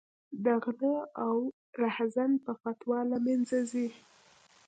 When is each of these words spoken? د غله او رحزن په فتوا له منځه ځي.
د 0.43 0.45
غله 0.63 0.95
او 1.25 1.35
رحزن 1.81 2.31
په 2.45 2.51
فتوا 2.61 2.99
له 3.11 3.17
منځه 3.25 3.57
ځي. 3.71 3.87